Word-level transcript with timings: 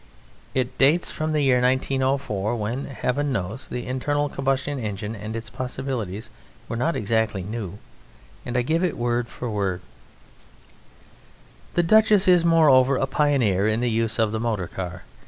It 0.55 0.79
dates 0.79 1.11
from 1.11 1.31
the 1.31 1.43
year 1.43 1.61
1904, 1.61 2.55
when, 2.55 2.85
Heaven 2.85 3.31
knows, 3.31 3.69
the 3.69 3.85
internal 3.85 4.29
combustion 4.29 4.79
engine 4.79 5.15
and 5.15 5.35
its 5.35 5.51
possibilities 5.51 6.31
were 6.67 6.75
not 6.75 6.95
exactly 6.95 7.43
new, 7.43 7.77
and 8.43 8.57
I 8.57 8.63
give 8.63 8.83
it 8.83 8.97
word 8.97 9.27
for 9.29 9.47
word: 9.47 9.79
"The 11.75 11.83
Duchess 11.83 12.27
is, 12.27 12.43
moreover, 12.43 12.97
a 12.97 13.05
pioneer 13.05 13.67
in 13.67 13.79
the 13.79 13.91
use 13.91 14.17
of 14.17 14.31
the 14.31 14.39
motor 14.39 14.65
car. 14.67 15.03